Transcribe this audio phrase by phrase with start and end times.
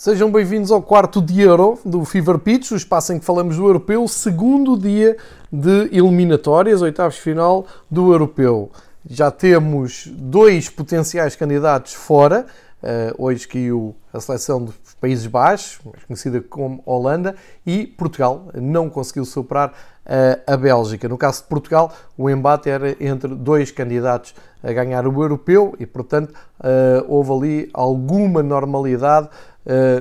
[0.00, 3.66] Sejam bem-vindos ao quarto dia Euro do Fever Pitch, o espaço em que falamos do
[3.66, 5.14] Europeu, segundo dia
[5.52, 8.70] de eliminatórias, oitavos de final do Europeu.
[9.06, 12.46] Já temos dois potenciais candidatos fora.
[12.82, 19.26] Uh, hoje caiu a seleção dos Países Baixos, conhecida como Holanda, e Portugal não conseguiu
[19.26, 21.10] superar uh, a Bélgica.
[21.10, 25.84] No caso de Portugal, o embate era entre dois candidatos a ganhar o Europeu e,
[25.84, 29.28] portanto, uh, houve ali alguma normalidade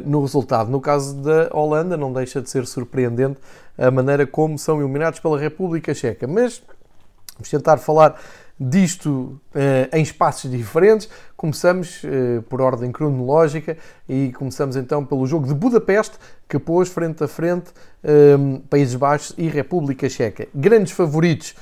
[0.05, 0.69] no resultado.
[0.71, 3.39] No caso da Holanda, não deixa de ser surpreendente
[3.77, 6.27] a maneira como são eliminados pela República Checa.
[6.27, 6.61] Mas
[7.35, 8.19] vamos tentar falar
[8.59, 11.07] disto uh, em espaços diferentes.
[11.37, 17.23] Começamos uh, por ordem cronológica e começamos então pelo jogo de Budapeste, que pôs frente
[17.23, 17.71] a frente
[18.69, 20.47] Países Baixos e República Checa.
[20.55, 21.53] Grandes favoritos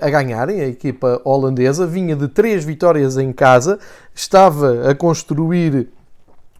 [0.00, 3.78] a ganharem, a equipa holandesa, vinha de três vitórias em casa,
[4.14, 5.88] estava a construir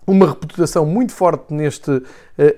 [0.08, 2.04] uma reputação muito forte neste uh,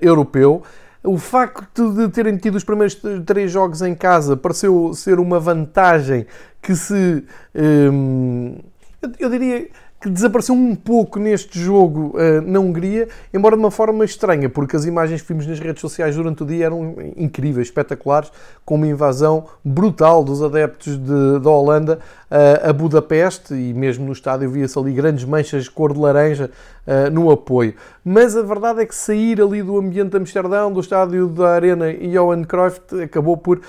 [0.01, 0.63] europeu.
[1.03, 6.25] O facto de terem tido os primeiros três jogos em casa pareceu ser uma vantagem
[6.61, 7.25] que se.
[7.55, 8.55] Um,
[9.03, 9.67] ehm, eu diria
[10.01, 14.75] que desapareceu um pouco neste jogo uh, na Hungria, embora de uma forma estranha, porque
[14.75, 18.31] as imagens que vimos nas redes sociais durante o dia eram incríveis, espetaculares,
[18.65, 21.99] com uma invasão brutal dos adeptos de, da Holanda
[22.31, 26.49] uh, a Budapeste e mesmo no estádio via-se ali grandes manchas de cor de laranja
[26.87, 27.75] uh, no apoio.
[28.03, 31.93] Mas a verdade é que sair ali do ambiente de Amsterdão, do estádio da Arena
[31.93, 33.61] Johan Cruyff, acabou por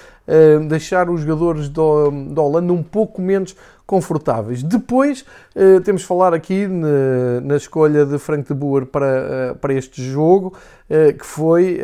[0.69, 3.55] deixar os jogadores da Holanda um pouco menos
[3.93, 4.63] confortáveis.
[4.63, 5.23] Depois
[5.55, 9.75] uh, temos de falar aqui na, na, escolha de Frank de Boer para, uh, para
[9.75, 10.55] este jogo,
[10.89, 11.79] uh, que foi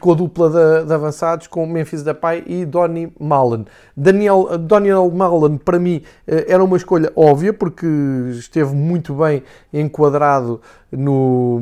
[0.00, 3.66] com a dupla de, de, avançados com Memphis Depay e Donny Malen.
[3.96, 7.86] Daniel, Daniel Malen, para mim, eh, era uma escolha óbvia, porque
[8.30, 9.42] esteve muito bem
[9.72, 10.60] enquadrado
[10.90, 11.60] no,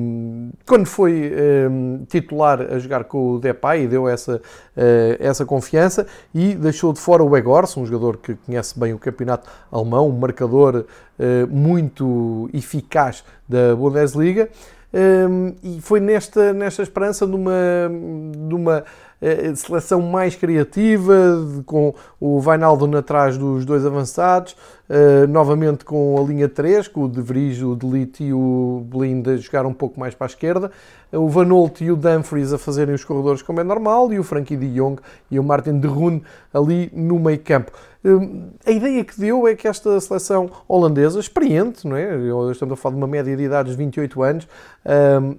[0.67, 1.33] quando foi
[1.71, 6.55] um, eh, titular a jogar com o Depay e deu essa, uh, essa confiança e
[6.55, 10.85] deixou de fora o Egors, um jogador que conhece bem o campeonato alemão, um marcador
[11.19, 14.49] uh, muito eficaz da Bundesliga.
[14.94, 17.53] Um, e foi nesta, nesta esperança de uma,
[18.47, 18.84] de uma
[19.25, 21.15] uh, seleção mais criativa,
[21.57, 24.53] de, com o Vainaldo atrás dos dois avançados,
[24.89, 29.27] uh, novamente com a linha 3, com o De Vries, o Delite e o Blind
[29.27, 30.71] a jogar um pouco mais para a esquerda,
[31.12, 34.25] o Van Olt e o Dumfries a fazerem os corredores como é normal, e o
[34.25, 37.73] Frankie de Jong e o Martin de Rune ali no meio campo.
[38.67, 42.15] A ideia que deu é que esta seleção holandesa, experiente, não é?
[42.51, 44.49] estamos a falar de uma média de idades de 28 anos,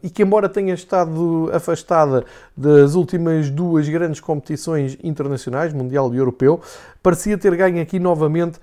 [0.01, 2.25] e que, embora tenha estado afastada
[2.57, 6.61] das últimas duas grandes competições internacionais, Mundial e Europeu,
[7.03, 8.59] parecia ter ganho aqui novamente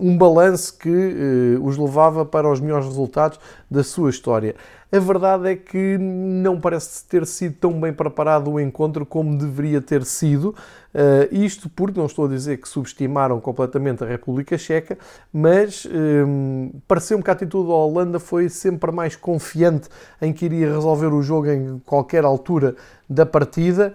[0.00, 4.54] um, balanço que uh, os levava para os melhores resultados da sua história.
[4.92, 9.80] A verdade é que não parece ter sido tão bem preparado o encontro como deveria
[9.80, 10.54] ter sido.
[10.94, 14.96] Uh, isto porque não estou a dizer que subestimaram completamente a República Checa,
[15.32, 19.88] mas um, pareceu-me que a atitude da Holanda foi sempre mais confiante
[20.22, 22.76] em que iria resolver o jogo em qualquer altura
[23.10, 23.92] da partida,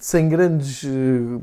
[0.00, 0.84] sem grandes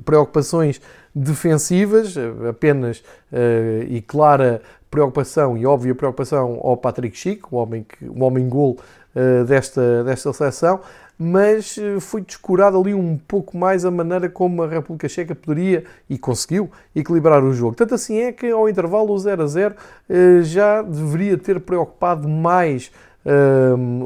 [0.06, 0.80] preocupações
[1.18, 2.16] defensivas,
[2.48, 3.00] apenas
[3.32, 8.48] uh, e clara preocupação e óbvia preocupação ao Patrick Schick, o homem, que, o homem
[8.48, 8.78] gol
[9.16, 10.80] uh, desta, desta seleção,
[11.20, 15.84] mas uh, foi descurado ali um pouco mais a maneira como a República Checa poderia
[16.10, 17.76] e conseguiu equilibrar o jogo.
[17.76, 22.28] Tanto assim é que ao intervalo o 0 a 0 uh, já deveria ter preocupado
[22.28, 22.92] mais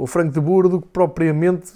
[0.01, 1.73] o Franco de Boer do que propriamente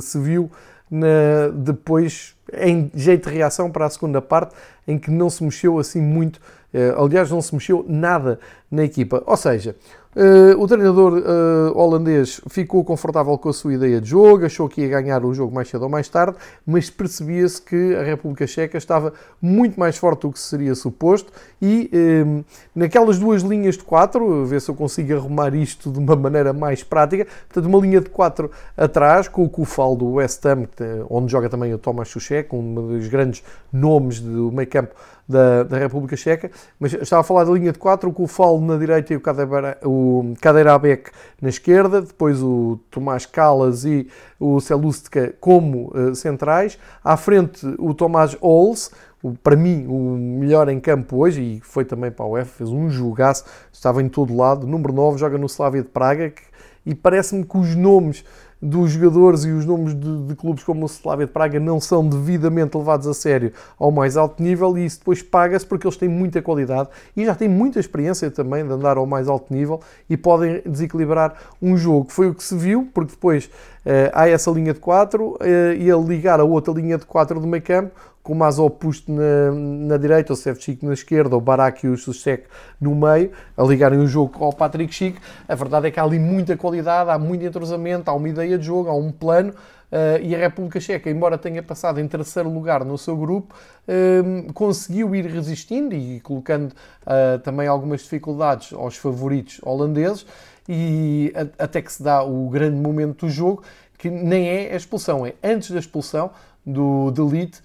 [0.00, 0.50] se viu
[0.90, 4.54] na, depois em jeito de reação para a segunda parte,
[4.86, 6.40] em que não se mexeu assim muito,
[6.72, 8.40] eh, aliás, não se mexeu nada
[8.70, 9.22] na equipa.
[9.26, 9.76] Ou seja,
[10.18, 14.80] Uh, o treinador uh, holandês ficou confortável com a sua ideia de jogo, achou que
[14.80, 16.36] ia ganhar o jogo mais cedo ou mais tarde,
[16.66, 21.32] mas percebia-se que a República Checa estava muito mais forte do que seria suposto
[21.62, 22.44] e uh,
[22.74, 26.82] naquelas duas linhas de quatro, ver se eu consigo arrumar isto de uma maneira mais
[26.82, 30.66] prática, portanto uma linha de quatro atrás, com o Kufal do West Ham,
[31.08, 34.96] onde joga também o Tomas Suchek, um dos grandes nomes do meio campo
[35.28, 36.50] da, da República Checa,
[36.80, 39.78] mas estava a falar da linha de quatro, o Kufal na direita e o, Cadeira,
[39.84, 40.07] o
[40.40, 41.10] Kaderabek
[41.40, 44.08] na esquerda, depois o Tomás Calas e
[44.38, 48.90] o Celustka como uh, centrais, à frente o Tomás Ols,
[49.22, 52.70] o, para mim o melhor em campo hoje, e foi também para a UEFA, fez
[52.70, 56.42] um jogaço, estava em todo lado, número 9, joga no Slavia de Praga, que,
[56.86, 58.24] e parece-me que os nomes
[58.60, 62.06] dos jogadores e os nomes de, de, clubes como o Slavia de Praga não são
[62.06, 66.08] devidamente levados a sério ao mais alto nível e isso depois paga-se porque eles têm
[66.08, 70.16] muita qualidade e já têm muita experiência também de andar ao mais alto nível e
[70.16, 72.10] podem desequilibrar um jogo.
[72.10, 75.38] Foi o que se viu, porque depois uh, há essa linha de 4 uh,
[75.78, 77.92] e a ligar a outra linha de 4 do meio campo
[78.28, 82.44] com o Mazopust na, na direita, o Sevchik na esquerda, o Barak e o Susek
[82.78, 85.18] no meio, a ligarem o jogo ao Patrick Schick.
[85.48, 88.66] A verdade é que há ali muita qualidade, há muito entrosamento, há uma ideia de
[88.66, 89.54] jogo, há um plano.
[89.90, 93.54] Uh, e a República Checa, embora tenha passado em terceiro lugar no seu grupo,
[93.88, 100.26] uh, conseguiu ir resistindo e colocando uh, também algumas dificuldades aos favoritos holandeses,
[100.68, 103.62] e até que se dá o grande momento do jogo,
[103.96, 106.30] que nem é a expulsão, é antes da expulsão
[106.66, 107.62] do Delete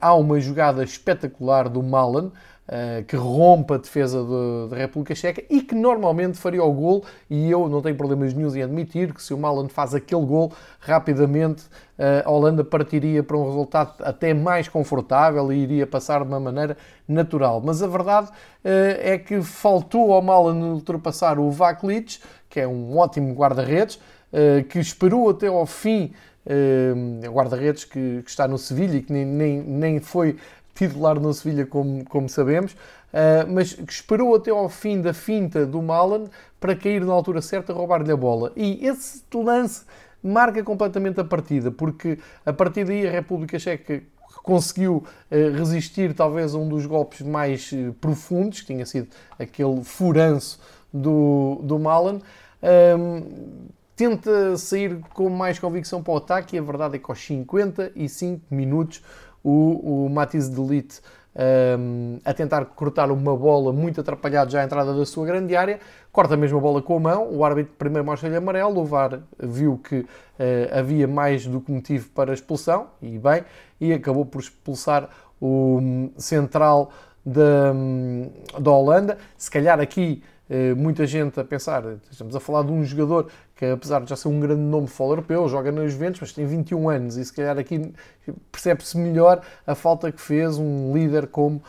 [0.00, 2.30] há uma jogada espetacular do Malan,
[2.66, 4.24] eh, que rompe a defesa
[4.70, 8.56] da República Checa e que normalmente faria o gol e eu não tenho problemas nenhum
[8.56, 10.50] em admitir que se o Malan faz aquele gol
[10.80, 11.64] rapidamente
[11.98, 16.40] eh, a Holanda partiria para um resultado até mais confortável e iria passar de uma
[16.40, 16.74] maneira
[17.06, 17.60] natural.
[17.62, 18.30] Mas a verdade
[18.64, 22.18] é que faltou ao Malan ultrapassar o Vaklic,
[22.48, 24.00] que é um ótimo guarda-redes,
[24.70, 26.14] que esperou até ao fim
[26.46, 30.36] uh, guarda-redes que, que, está no Sevilha e que nem, nem, nem foi
[30.74, 35.64] titular no Sevilha, como, como sabemos, uh, mas que esperou até ao fim da finta
[35.64, 36.24] do Malan
[36.60, 38.52] para cair na altura certa e roubar-lhe a bola.
[38.56, 39.84] E esse lance
[40.22, 44.02] marca completamente a partida, porque a partir daí a República Checa
[44.42, 47.70] conseguiu uh, resistir talvez a um dos golpes mais
[48.00, 49.08] profundos, que tinha sido
[49.38, 50.60] aquele furanço
[50.92, 52.20] do, do Malan.
[52.62, 57.24] Um, tenta sair com mais convicção para o ataque e a verdade é que aos
[57.24, 59.02] 55 minutos
[59.42, 61.00] o, o Matiz Delite
[61.78, 65.80] um, a tentar cortar uma bola muito atrapalhado já à entrada da sua grande área,
[66.12, 69.96] corta a bola com a mão, o árbitro primeiro mostra-lhe amarelo, o VAR viu que
[69.96, 70.06] uh,
[70.78, 73.44] havia mais do que motivo para expulsão, e bem,
[73.80, 75.08] e acabou por expulsar
[75.40, 76.92] o um, central
[77.26, 80.22] da, um, da Holanda, se calhar aqui
[80.76, 84.28] muita gente a pensar, estamos a falar de um jogador que apesar de já ser
[84.28, 87.32] um grande nome de futebol europeu, joga nos Juventus, mas tem 21 anos e se
[87.32, 87.92] calhar aqui
[88.52, 91.62] percebe-se melhor a falta que fez um líder como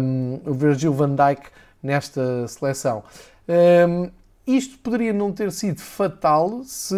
[0.00, 1.48] um, o Virgil van Dijk
[1.82, 3.02] nesta seleção.
[3.48, 4.10] Um,
[4.46, 6.96] isto poderia não ter sido fatal se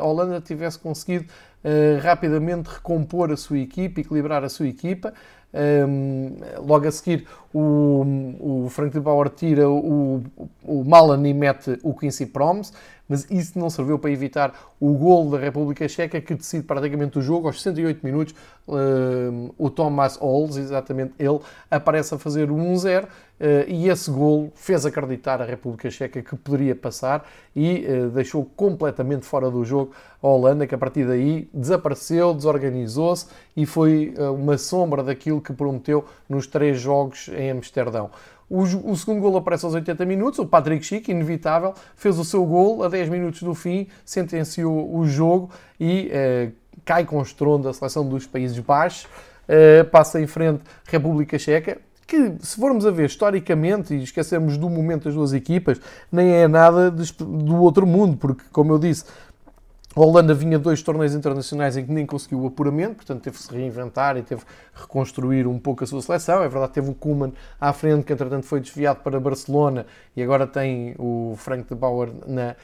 [0.00, 1.26] a Holanda tivesse conseguido
[1.62, 5.12] uh, rapidamente recompor a sua equipa, equilibrar a sua equipa.
[5.54, 7.26] Um, logo a seguir,
[7.58, 10.22] o, o Frank de Bauer tira o,
[10.62, 12.70] o Malan e mete o Quincy Proms,
[13.08, 17.22] mas isso não serviu para evitar o gol da República Checa que decide praticamente o
[17.22, 17.46] jogo.
[17.46, 18.34] Aos 68 minutos,
[18.66, 21.38] uh, o Thomas Ols, exatamente ele,
[21.70, 23.08] aparece a fazer o 1-0 uh,
[23.68, 29.24] e esse gol fez acreditar a República Checa que poderia passar e uh, deixou completamente
[29.24, 29.92] fora do jogo
[30.22, 33.26] a Holanda, que a partir daí desapareceu, desorganizou-se
[33.56, 38.10] e foi uh, uma sombra daquilo que prometeu nos três jogos em Amsterdão.
[38.48, 40.38] O, o, segundo gol aparece aos 80 minutos.
[40.38, 45.06] O Patrick Schick, inevitável, fez o seu gol a 10 minutos do fim, sentenciou o
[45.06, 46.50] jogo e eh,
[46.84, 49.08] cai com estrondo a seleção dos Países Baixos.
[49.48, 54.70] Eh, passa em frente República Checa, que, se formos a ver historicamente e esquecemos do
[54.70, 55.80] momento das duas equipas,
[56.10, 59.04] nem é nada do outro mundo, porque, como eu disse,
[59.96, 63.42] a Holanda vinha dois torneios internacionais em que nem conseguiu o apuramento, portanto teve que
[63.42, 66.42] se reinventar e teve que reconstruir um pouco a sua seleção.
[66.42, 70.46] É verdade, teve o Koeman à frente, que entretanto foi desviado para Barcelona e agora
[70.46, 72.54] tem o Frank de Bauer na,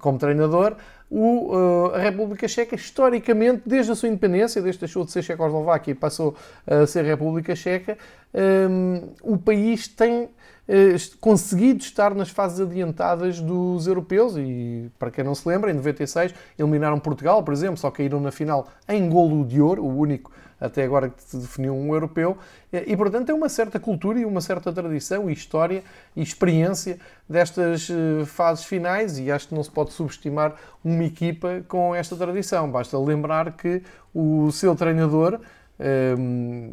[0.00, 0.74] como treinador.
[1.08, 5.92] O, uh, a República Checa, historicamente, desde a sua independência, desde deixou de ser Checoslováquia
[5.92, 6.34] e passou
[6.66, 7.96] a ser República Checa,
[8.34, 10.28] um, o país tem eh,
[11.20, 16.34] conseguido estar nas fases adiantadas dos europeus e, para quem não se lembra, em 96
[16.58, 20.84] eliminaram Portugal, por exemplo, só caíram na final em golo de ouro, o único até
[20.84, 22.36] agora que se definiu um europeu,
[22.70, 25.82] e portanto tem uma certa cultura e uma certa tradição e história
[26.14, 26.98] e experiência
[27.28, 32.14] destas eh, fases finais e acho que não se pode subestimar uma equipa com esta
[32.14, 32.70] tradição.
[32.70, 33.82] Basta lembrar que
[34.14, 35.40] o seu treinador,
[35.78, 36.72] ehm,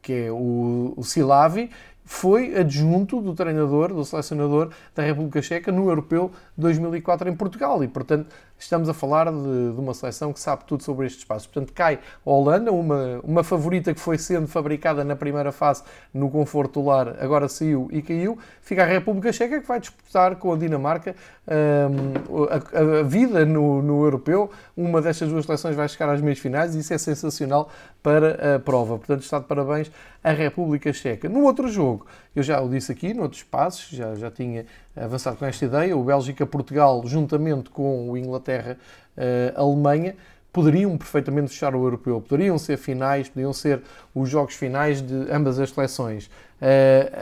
[0.00, 1.70] que é o, o Silavi,
[2.06, 7.82] foi adjunto do treinador, do selecionador da República Checa no Europeu 2004 em Portugal.
[7.82, 11.48] E, portanto, estamos a falar de, de, uma seleção que sabe tudo sobre este espaço.
[11.48, 15.82] Portanto, cai a Holanda, uma, uma favorita que foi sendo fabricada na primeira fase
[16.12, 18.38] no conforto do lar, agora saiu e caiu.
[18.60, 21.14] Fica a República Checa que vai disputar com a Dinamarca
[21.46, 24.50] um, a, a, vida no, no europeu.
[24.76, 27.70] Uma destas duas seleções vai chegar às meias finais e isso é sensacional
[28.02, 28.98] para a prova.
[28.98, 29.90] Portanto, está de parabéns
[30.22, 31.28] a República Checa.
[31.28, 32.06] No outro jogo.
[32.34, 34.66] Eu já o disse aqui, noutros espaços, já, já tinha
[34.96, 35.96] avançado com esta ideia.
[35.96, 40.16] O Bélgica-Portugal, juntamente com o Inglaterra-Alemanha,
[40.52, 42.20] poderiam perfeitamente fechar o europeu.
[42.20, 43.82] Poderiam ser finais, poderiam ser
[44.14, 46.30] os jogos finais de ambas as seleções.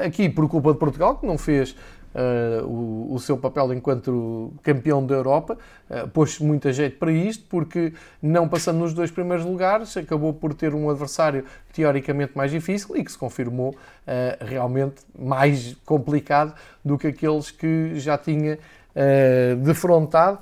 [0.04, 1.74] Aqui, por culpa de Portugal, que não fez
[2.14, 5.58] uh, o, o, seu papel enquanto campeão da Europa,
[5.90, 7.92] uh, pôs muita jeito para isto, porque
[8.22, 13.04] não passando nos dois primeiros lugares, acabou por ter um adversário teoricamente mais difícil e
[13.04, 16.54] que se confirmou uh, realmente mais complicado
[16.84, 20.38] do que aqueles que já tinha uh, defrontado.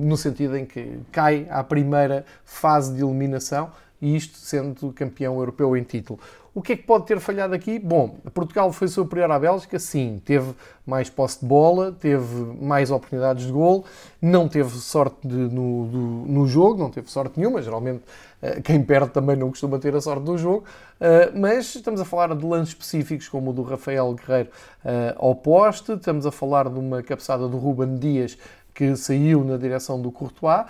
[0.00, 3.68] No sentido em que cai à primeira fase de eliminação
[4.00, 6.18] e isto sendo campeão europeu em título.
[6.54, 7.78] O que é que pode ter falhado aqui?
[7.78, 10.52] Bom, Portugal foi superior à Bélgica, sim, teve
[10.84, 13.84] mais posse de bola, teve mais oportunidades de gol,
[14.20, 18.02] não teve sorte de, no, do, no jogo, não teve sorte nenhuma, geralmente
[18.42, 20.64] uh, quem perde também não costuma ter a sorte do jogo,
[21.00, 24.50] uh, mas estamos a falar de lances específicos como o do Rafael Guerreiro
[24.84, 28.36] uh, ao poste, estamos a falar de uma cabeçada do Ruben Dias
[28.74, 30.66] que saiu na direção do Courtois, eh,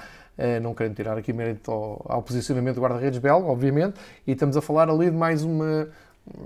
[0.61, 4.61] não querendo tirar aqui mérito ao, ao posicionamento do guarda-redes belga, obviamente, e estamos a
[4.61, 5.89] falar ali de mais uma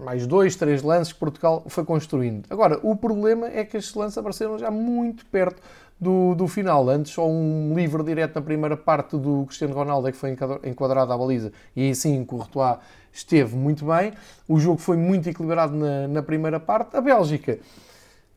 [0.05, 2.47] mais dois, três lances que Portugal foi construindo.
[2.49, 5.61] Agora, o problema é que estes lances apareceram já muito perto
[6.01, 6.89] do, do final.
[6.89, 11.13] Antes, só um livre direto na primeira parte do Cristiano Ronaldo é que foi enquadrado
[11.13, 12.79] à baliza e aí sim o Courtois
[13.13, 14.13] esteve muito bem.
[14.49, 16.97] O jogo foi muito equilibrado na, na primeira parte.
[16.97, 17.59] A Bélgica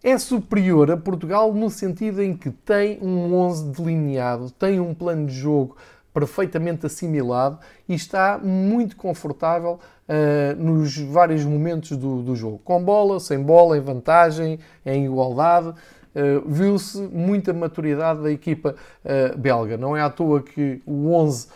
[0.05, 5.25] é superior a Portugal no sentido em que tem um 11 delineado, tem um plano
[5.25, 5.75] de jogo
[6.13, 7.57] perfeitamente assimilado
[7.89, 12.61] e está muito confortável uh, nos vários momentos do, do, jogo.
[12.63, 15.69] Com bola, sem bola, em vantagem, em igualdade.
[15.69, 19.75] Uh, Viu-se muita maturidade da equipa uh, belga.
[19.75, 21.47] Não é à toa que o 11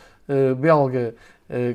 [0.60, 1.16] belga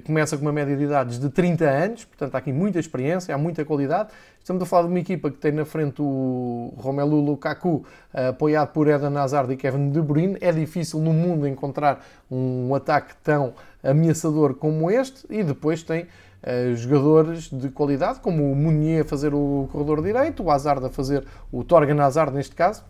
[0.04, 3.38] começa com uma média de idades de 30 anos, portanto há aqui muita experiência, há
[3.38, 4.10] muita qualidade
[4.44, 8.86] Estamos a falar de uma equipa que tem na frente o Romelu Lukaku, apoiado por
[8.86, 10.36] Eden Hazard e Kevin De Bruyne.
[10.38, 15.24] É difícil no mundo encontrar um ataque tão ameaçador como este.
[15.30, 16.08] E depois tem
[16.44, 20.90] uh, jogadores de qualidade, como o Munier a fazer o corredor direito, o Hazard a
[20.90, 22.84] fazer o Torgan Hazard neste caso.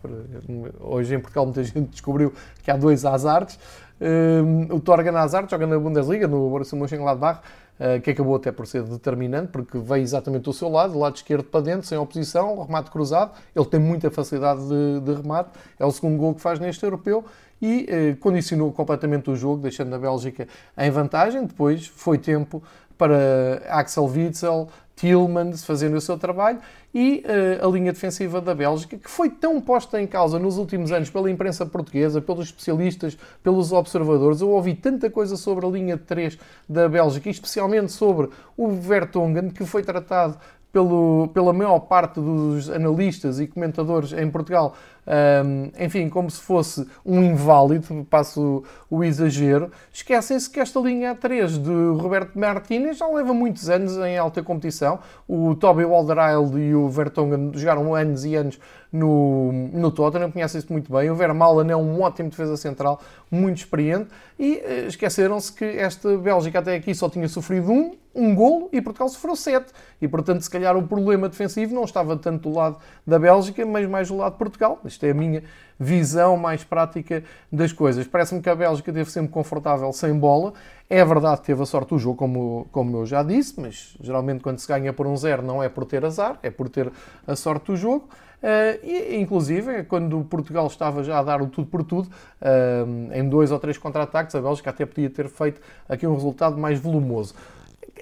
[0.79, 2.31] Hoje em Portugal muita gente descobriu
[2.61, 3.57] que há dois Hazards.
[3.99, 7.41] Uh, o Torgan Hazard joga na Bundesliga, no Borussia Mönchengladbach.
[7.77, 11.17] Eh, que acabou até por ser determinante, porque veio exatamente do seu lado, do lado
[11.17, 13.33] esquerdo para dentro, sem oposição, remate cruzado.
[13.53, 17.25] Ele tem muita facilidade de, de remate, é o segundo gol que faz neste europeu
[17.61, 20.47] e eh, condicionou completamente o jogo, deixando a Bélgica
[20.77, 21.45] em vantagem.
[21.45, 22.63] Depois foi tempo
[22.97, 26.59] para Axel Witzel, Tillmans fazendo o seu trabalho
[26.93, 27.25] e
[27.61, 31.09] uh, a linha defensiva da Bélgica, que foi tão posta em causa nos últimos anos
[31.09, 34.39] pela imprensa portuguesa, pelos especialistas, pelos observadores.
[34.39, 36.37] Eu ouvi tanta coisa sobre a linha de 3
[36.69, 40.37] da Bélgica, especialmente sobre o Vertonghen, que foi tratado
[40.71, 44.75] pelo, pela maior parte dos analistas e comentadores em Portugal,
[45.07, 51.15] um, enfim, como se fosse um inválido, passo o, o exagero, esquecem-se que esta linha
[51.15, 54.99] A3 de Roberto Martínez já leva muitos anos em alta competição.
[55.27, 58.59] O Toby Alderweireld e o Vertonghen jogaram anos e anos
[58.95, 61.09] no, no Tottenham, conhecem-se muito bem.
[61.09, 64.09] O Vermaelen é um ótimo defesa central, muito experiente,
[64.39, 68.81] e uh, esqueceram-se que esta Bélgica até aqui só tinha sofrido um, um golo e
[68.81, 69.73] Portugal sofreu sete.
[70.01, 73.87] E portanto, se calhar o problema defensivo não estava tanto do lado da Bélgica, mas
[73.87, 74.79] mais do lado de Portugal.
[74.95, 75.43] Isto é a minha
[75.79, 78.07] visão mais prática das coisas.
[78.07, 80.53] Parece-me que a Bélgica teve sempre confortável sem bola.
[80.89, 84.41] É verdade que teve a sorte do jogo, como, como eu já disse, mas geralmente
[84.41, 86.91] quando se ganha por um zero não é por ter azar, é por ter
[87.27, 88.07] a sorte do jogo.
[88.43, 93.27] Uh, e, inclusive, quando Portugal estava já a dar o tudo por tudo, uh, em
[93.27, 95.59] dois ou três contra-ataques, a Bélgica até podia ter feito
[95.89, 97.33] aqui um resultado mais volumoso.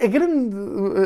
[0.01, 0.55] A grande,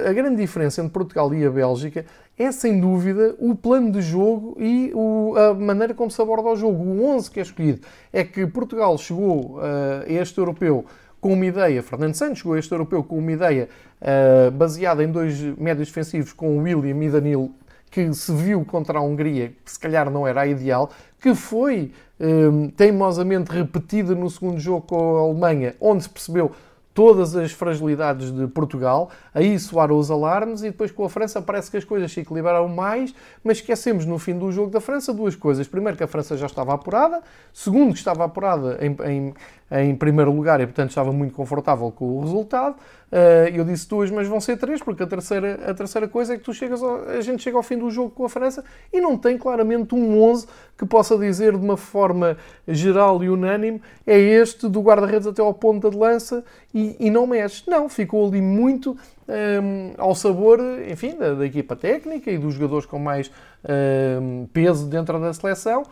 [0.07, 2.05] a grande diferença entre Portugal e a Bélgica
[2.37, 6.55] é, sem dúvida, o plano de jogo e o, a maneira como se aborda o
[6.55, 6.83] jogo.
[6.83, 7.81] O 11 que é escolhido
[8.13, 10.85] é que Portugal chegou uh, a este europeu
[11.19, 13.67] com uma ideia, Fernando Santos chegou a este europeu com uma ideia
[14.01, 17.51] uh, baseada em dois médios defensivos com William e Danilo
[17.89, 20.89] que se viu contra a Hungria, que se calhar não era a ideal,
[21.19, 26.51] que foi um, teimosamente repetida no segundo jogo com a Alemanha, onde se percebeu
[26.97, 31.69] todas as fragilidades de Portugal, aí soaram os alarmes e depois com a França parece
[31.69, 33.13] que as coisas se equilibraram mais,
[33.43, 35.67] mas esquecemos no fim do jogo da França duas coisas.
[35.67, 37.21] Primeiro que a França já estava apurada,
[37.53, 39.33] segundo que estava apurada em, em,
[39.71, 42.75] em primeiro lugar e, portanto, estava muito confortável com o resultado.
[43.09, 46.37] Uh, eu disse duas, mas vão ser três, porque a terceira, a terceira coisa é
[46.37, 48.99] que tu chegas ao, a gente chega ao fim do jogo com a França e
[48.99, 50.47] não tem claramente um 11
[50.77, 55.53] que possa dizer de uma forma geral e unânime é este do guarda-redes até ao
[55.53, 56.43] ponta de lança
[56.73, 57.63] e, e, não mexe.
[57.69, 58.95] Não, ficou ali muito um,
[59.33, 60.59] ehm, ao sabor,
[60.89, 65.33] enfim, da, da, equipa técnica e dos jogadores com mais um, ehm, peso dentro da
[65.33, 65.83] seleção.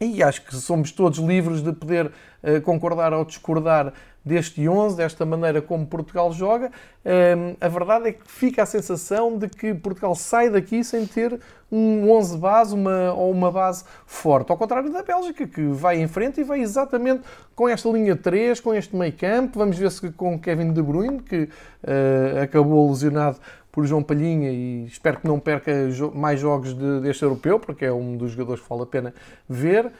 [0.00, 3.92] E acho que somos todos livres de poder uh, concordar ou discordar
[4.24, 6.70] deste 11, desta maneira como Portugal joga,
[7.04, 11.40] ehm, a verdade é que fica a sensação de que Portugal sai daqui sem ter
[11.70, 14.50] um 11 base uma, ou uma base forte.
[14.52, 17.22] Ao contrário da Bélgica, que vai em frente e vai exatamente
[17.54, 19.58] com esta linha 3, com este meio campo.
[19.58, 23.38] Vamos ver se com Kevin De Bruyne, que uh, acabou lesionado
[23.72, 25.72] por João Palhinha e espero que não perca
[26.14, 29.14] mais jogos de, deste europeu, porque é um dos jogadores que vale a pena
[29.48, 29.86] ver.
[29.86, 29.90] Uh,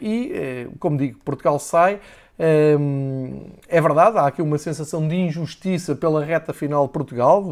[0.00, 0.32] e,
[0.68, 1.98] uh, como digo, Portugal sai.
[2.40, 7.44] É verdade, há aqui uma sensação de injustiça pela reta final de Portugal,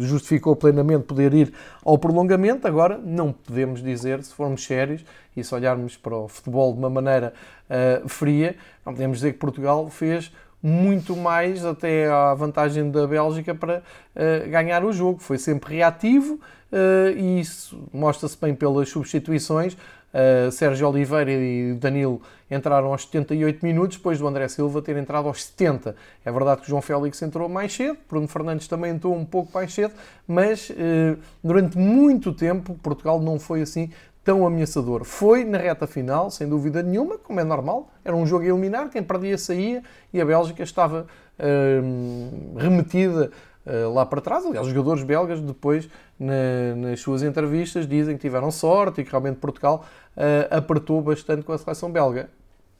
[0.00, 2.68] justificou plenamente poder ir ao prolongamento.
[2.68, 5.02] Agora, não podemos dizer, se formos sérios
[5.34, 7.32] e se olharmos para o futebol de uma maneira
[7.70, 8.54] uh, fria,
[8.84, 10.30] não podemos dizer que Portugal fez
[10.66, 13.82] muito mais até à vantagem da Bélgica para
[14.16, 15.18] uh, ganhar o jogo.
[15.18, 16.40] Foi sempre reativo
[16.72, 19.74] uh, e isso mostra-se bem pelas substituições.
[19.74, 25.28] Uh, Sérgio Oliveira e Danilo entraram aos 78 minutos, depois do André Silva ter entrado
[25.28, 25.94] aos 70.
[26.24, 29.74] É verdade que João Félix entrou mais cedo, Bruno Fernandes também entrou um pouco mais
[29.74, 29.92] cedo,
[30.26, 33.90] mas uh, durante muito tempo Portugal não foi assim
[34.24, 35.04] tão ameaçador.
[35.04, 38.88] Foi na reta final, sem dúvida nenhuma, como é normal, era um jogo a eliminar,
[38.88, 41.06] quem perdia saía e a Bélgica estava
[41.38, 43.30] uh, remetida
[43.66, 44.46] uh, lá para trás.
[44.46, 45.88] Aliás, os jogadores belgas depois,
[46.18, 49.84] na, nas suas entrevistas, dizem que tiveram sorte e que realmente Portugal
[50.16, 52.30] uh, apertou bastante com a seleção belga.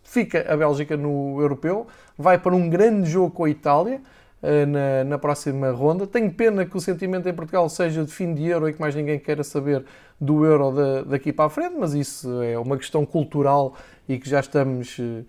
[0.02, 1.86] Fica a Bélgica no europeu,
[2.16, 4.00] vai para um grande jogo com a Itália.
[4.42, 6.06] Uh, na, na, próxima ronda.
[6.06, 8.94] Tenho pena que o sentimento em Portugal seja de fim de euro e que mais
[8.94, 9.86] ninguém queira saber
[10.20, 13.74] do euro de, daqui para a frente, mas isso é uma questão cultural
[14.08, 15.24] e que já estamos uh,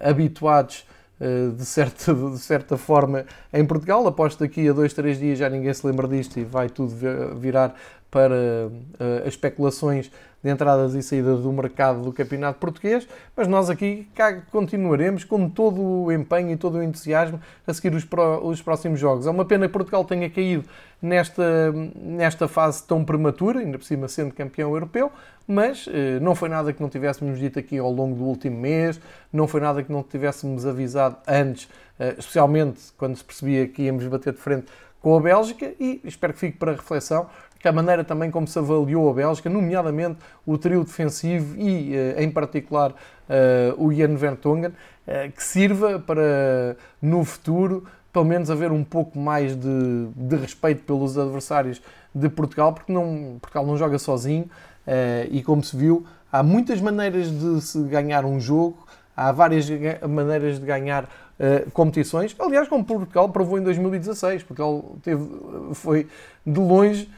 [0.00, 0.86] habituados
[1.20, 4.06] uh, de, certa, de certa forma em Portugal.
[4.06, 6.94] Aposto daqui a dois, três dias já ninguém se lembra disto e vai tudo
[7.36, 7.74] virar
[8.10, 8.70] para
[9.26, 10.10] as especulações
[10.46, 13.06] de entradas e saídas do mercado do campeonato português,
[13.36, 14.08] mas nós aqui
[14.52, 19.00] continuaremos com todo o empenho e todo o entusiasmo a seguir os, pro, os próximos
[19.00, 19.26] jogos.
[19.26, 20.64] É uma pena que Portugal tenha caído
[21.02, 25.10] nesta, nesta fase tão prematura, ainda por cima sendo campeão europeu,
[25.48, 29.00] mas eh, não foi nada que não tivéssemos dito aqui ao longo do último mês,
[29.32, 34.06] não foi nada que não tivéssemos avisado antes, eh, especialmente quando se percebia que íamos
[34.06, 34.66] bater de frente
[35.00, 37.28] com a Bélgica e espero que fique para reflexão
[37.66, 42.22] que a maneira também como se avaliou a Bélgica, nomeadamente o trio defensivo e, eh,
[42.22, 42.94] em particular,
[43.28, 44.72] eh, o Ian Vertonghen,
[45.04, 50.84] eh, que sirva para, no futuro, pelo menos haver um pouco mais de, de respeito
[50.84, 51.82] pelos adversários
[52.14, 54.48] de Portugal, porque não, Portugal não joga sozinho
[55.32, 58.78] e, como se viu, há muitas maneiras de se ganhar um jogo,
[59.16, 59.68] há várias
[60.08, 61.08] maneiras de ganhar
[61.72, 62.34] competições.
[62.38, 65.28] Aliás, como Portugal provou em 2016, Portugal teve,
[65.74, 66.06] foi
[66.46, 67.10] de longe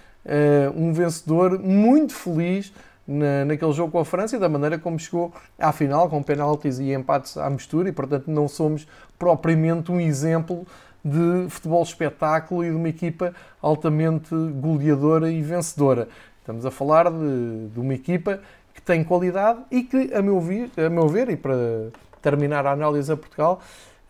[0.74, 2.72] um vencedor muito feliz
[3.06, 6.78] na, naquele jogo com a França e da maneira como chegou à final, com penaltis
[6.78, 8.86] e empates à mistura, e portanto não somos
[9.18, 10.66] propriamente um exemplo
[11.02, 16.08] de futebol espetáculo e de uma equipa altamente goleadora e vencedora.
[16.40, 18.40] Estamos a falar de, de uma equipa
[18.74, 21.88] que tem qualidade e que, a meu, a meu ver, e para
[22.20, 23.60] terminar a análise a Portugal,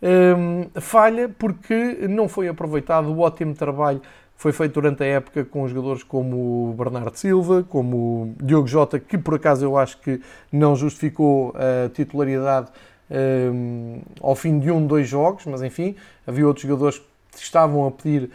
[0.01, 4.01] um, falha porque não foi aproveitado o ótimo trabalho
[4.39, 8.97] foi feito durante a época com jogadores como o Bernardo Silva, como o Diogo Jota,
[8.97, 12.69] que por acaso eu acho que não justificou a titularidade
[13.11, 15.93] um, ao fim de um, dois jogos, mas enfim,
[16.25, 16.99] havia outros jogadores
[17.33, 18.29] que estavam a pedir uh,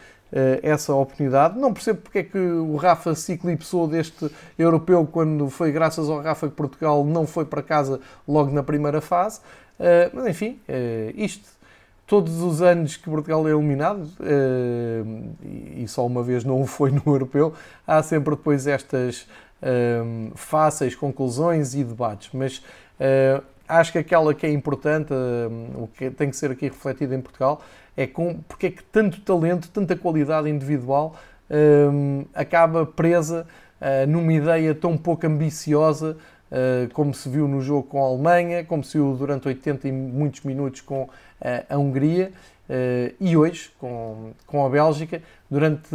[0.63, 1.59] essa oportunidade.
[1.59, 6.21] Não percebo porque é que o Rafa se eclipsou deste europeu quando foi graças ao
[6.21, 9.41] Rafa que Portugal não foi para casa logo na primeira fase.
[9.81, 11.49] Uh, mas enfim, uh, isto
[12.07, 15.03] todos os anos que Portugal é eliminado, eh,
[15.77, 17.55] e só uma vez não foi no europeu,
[17.87, 19.27] há sempre depois estas
[19.63, 20.03] eh,
[20.35, 22.31] fáceis conclusões e debates.
[22.33, 22.63] Mas
[23.01, 25.13] eh, acho que aquela que é importante,
[25.75, 27.63] o que tem que ser aqui refletido em Portugal,
[27.97, 31.15] é com, porque é que tanto talento, tanta qualidade individual
[32.35, 33.47] acaba presa
[34.09, 36.17] numa ideia tão pouco ambiciosa
[36.93, 40.43] como se viu no jogo com a Alemanha, como se viu durante 80 e muitos
[40.43, 41.09] minutos com
[41.69, 42.33] a Hungria
[43.21, 45.21] e hoje com, com a Bélgica.
[45.51, 45.89] Durante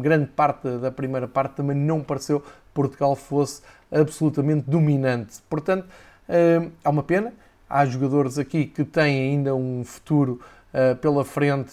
[0.00, 5.40] grande parte da primeira parte também não pareceu que Portugal fosse absolutamente dominante.
[5.48, 5.86] Portanto,
[6.28, 7.32] é uma pena.
[7.68, 10.40] há jogadores aqui que têm ainda um futuro
[11.00, 11.72] pela frente.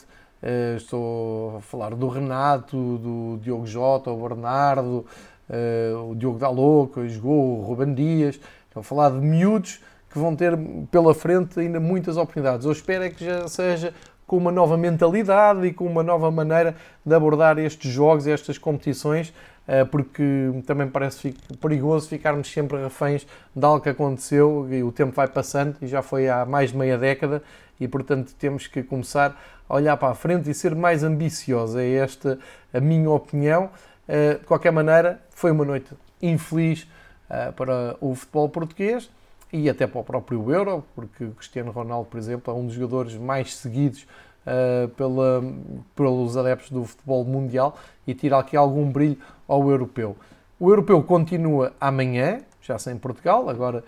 [0.75, 5.05] Estou a falar do Renato, do Diogo Jota, o Bernardo,
[6.09, 8.39] o Diogo que jogou, o Ruben Dias.
[8.67, 10.57] Estou a falar de miúdos que vão ter
[10.89, 12.65] pela frente ainda muitas oportunidades.
[12.65, 13.93] Eu espero é que já seja
[14.27, 19.33] com uma nova mentalidade e com uma nova maneira de abordar estes jogos, estas competições,
[19.67, 20.23] eh, porque
[20.65, 25.75] também parece perigoso ficarmos sempre reféns de algo que aconteceu e o tempo vai passando
[25.81, 27.43] e já foi há mais de meia década
[27.77, 29.37] e, portanto, temos que começar
[29.67, 31.75] a olhar para a frente e ser mais ambiciosos.
[31.75, 32.39] É esta
[32.73, 33.69] a minha opinião.
[34.07, 36.87] Eh, de qualquer maneira, foi uma noite infeliz
[37.29, 39.09] eh, para o futebol português
[39.53, 42.75] e até para o próprio Euro, porque o Cristiano Ronaldo, por exemplo, é um dos
[42.75, 44.07] jogadores mais seguidos
[44.45, 45.43] uh, pela,
[45.93, 50.15] pelos adeptos do futebol mundial e tira aqui algum brilho ao europeu.
[50.57, 53.83] O europeu continua amanhã, já sem Portugal, agora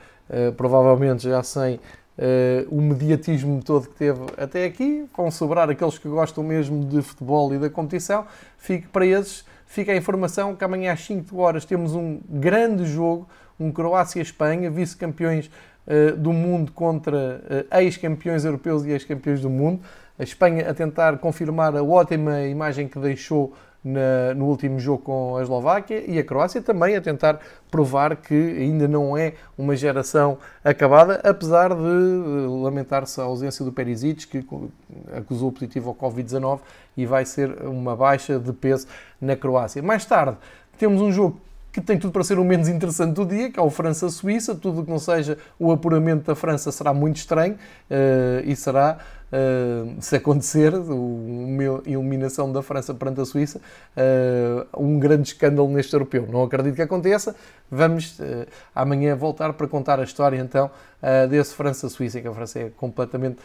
[0.58, 1.80] provavelmente já sem
[2.18, 5.06] uh, o mediatismo todo que teve até aqui.
[5.16, 8.26] Vão sobrar aqueles que gostam mesmo de futebol e da competição.
[8.58, 13.28] Fique para esses, fica a informação que amanhã às 5 horas temos um grande jogo
[13.60, 15.50] um Croácia-Espanha, vice-campeões
[15.88, 19.82] uh, do mundo contra uh, ex-campeões europeus e ex-campeões do mundo.
[20.18, 25.38] A Espanha a tentar confirmar a ótima imagem que deixou na, no último jogo com
[25.38, 30.38] a Eslováquia e a Croácia também a tentar provar que ainda não é uma geração
[30.64, 34.46] acabada, apesar de uh, lamentar-se a ausência do Perisic, que
[35.16, 36.60] acusou positivo ao Covid-19
[36.96, 38.88] e vai ser uma baixa de peso
[39.20, 39.82] na Croácia.
[39.82, 40.38] Mais tarde
[40.78, 41.42] temos um jogo
[41.74, 44.54] que tem tudo para ser o menos interessante do dia, que é o França-Suíça.
[44.54, 49.00] Tudo que não seja o apuramento da França será muito estranho uh, e será
[49.34, 53.60] uh, se acontecer, uma eliminação da França perante a Suíça,
[53.98, 56.28] uh, um grande escândalo neste europeu.
[56.32, 57.36] Não acredito que aconteça.
[57.70, 60.70] Vamos uh, amanhã voltar para contar a história então
[61.30, 63.38] desse França-Suíça, que a França é completamente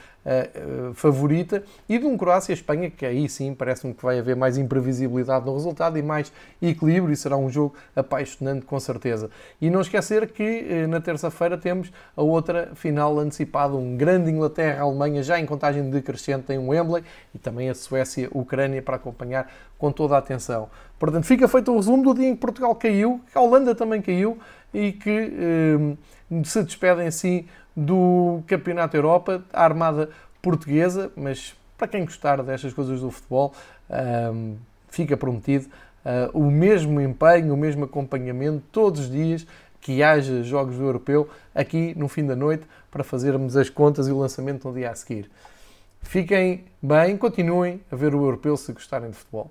[0.95, 5.55] favorita, e de um Croácia-Espanha, que aí sim parece-me que vai haver mais imprevisibilidade no
[5.55, 9.31] resultado e mais equilíbrio, e será um jogo apaixonante com certeza.
[9.61, 15.41] E não esquecer que na terça-feira temos a outra final antecipada, um grande Inglaterra-Alemanha já
[15.41, 17.03] em contagem de decrescente em Wembley
[17.35, 20.69] e também a Suécia-Ucrânia para acompanhar com toda a atenção.
[20.99, 24.03] Portanto, fica feito o resumo do dia em que Portugal caiu, que a Holanda também
[24.03, 24.39] caiu
[24.75, 25.97] e que eh,
[26.45, 30.11] se despedem assim do Campeonato Europa, a Armada
[30.43, 33.55] Portuguesa, mas para quem gostar destas coisas do futebol,
[33.89, 34.33] eh,
[34.89, 35.67] fica prometido
[36.05, 39.47] uh, o mesmo empenho, o mesmo acompanhamento todos os dias
[39.81, 44.13] que haja jogos do europeu aqui no fim da noite para fazermos as contas e
[44.13, 45.31] o lançamento no dia a seguir.
[46.03, 49.51] Fiquem bem, continuem a ver o europeu se gostarem de futebol.